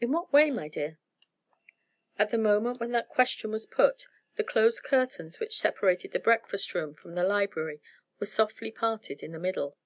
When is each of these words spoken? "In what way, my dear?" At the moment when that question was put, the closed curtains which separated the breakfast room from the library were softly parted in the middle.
"In 0.00 0.10
what 0.10 0.32
way, 0.32 0.50
my 0.50 0.66
dear?" 0.66 0.98
At 2.18 2.30
the 2.32 2.36
moment 2.36 2.80
when 2.80 2.90
that 2.90 3.08
question 3.08 3.52
was 3.52 3.64
put, 3.64 4.08
the 4.34 4.42
closed 4.42 4.82
curtains 4.82 5.38
which 5.38 5.56
separated 5.56 6.10
the 6.10 6.18
breakfast 6.18 6.74
room 6.74 6.94
from 6.94 7.14
the 7.14 7.22
library 7.22 7.80
were 8.18 8.26
softly 8.26 8.72
parted 8.72 9.22
in 9.22 9.30
the 9.30 9.38
middle. 9.38 9.76